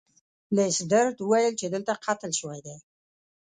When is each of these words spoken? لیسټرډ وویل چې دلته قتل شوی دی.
لیسټرډ 0.55 1.15
وویل 1.21 1.53
چې 1.59 1.67
دلته 1.73 1.93
قتل 2.05 2.31
شوی 2.39 2.59
دی. 2.65 2.75